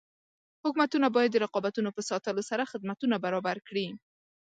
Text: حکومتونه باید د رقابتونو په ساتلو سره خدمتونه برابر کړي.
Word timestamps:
حکومتونه 0.63 1.07
باید 1.15 1.31
د 1.33 1.37
رقابتونو 1.45 1.89
په 1.95 2.01
ساتلو 2.09 2.41
سره 2.49 2.69
خدمتونه 2.71 3.15
برابر 3.25 3.57
کړي. 3.67 3.87